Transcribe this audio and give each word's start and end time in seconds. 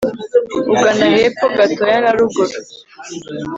ugana 0.73 1.05
hepfo 1.15 1.45
gatoya 1.57 1.97
na 2.03 2.11
ruguru 2.17 2.57